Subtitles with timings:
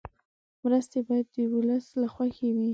[0.63, 2.69] مرستې باید د ولس له خوښې وي.